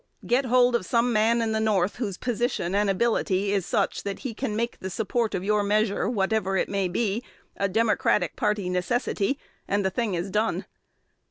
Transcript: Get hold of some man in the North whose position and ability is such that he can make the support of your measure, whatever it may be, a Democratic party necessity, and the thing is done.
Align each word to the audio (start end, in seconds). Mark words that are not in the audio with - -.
Get 0.25 0.45
hold 0.45 0.73
of 0.75 0.83
some 0.83 1.13
man 1.13 1.43
in 1.43 1.51
the 1.51 1.59
North 1.59 1.97
whose 1.97 2.17
position 2.17 2.73
and 2.73 2.89
ability 2.89 3.53
is 3.53 3.67
such 3.67 4.01
that 4.01 4.17
he 4.17 4.33
can 4.33 4.55
make 4.55 4.79
the 4.79 4.89
support 4.89 5.35
of 5.35 5.43
your 5.43 5.61
measure, 5.61 6.09
whatever 6.09 6.57
it 6.57 6.69
may 6.69 6.87
be, 6.87 7.21
a 7.55 7.69
Democratic 7.69 8.35
party 8.35 8.67
necessity, 8.67 9.37
and 9.67 9.85
the 9.85 9.91
thing 9.91 10.15
is 10.15 10.31
done. 10.31 10.65